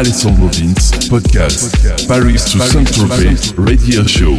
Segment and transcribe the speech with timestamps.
[0.00, 1.76] Alessandro Vince, podcast,
[2.08, 4.38] Paris to Saint-Tropez, radio show.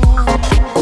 [0.00, 0.81] on.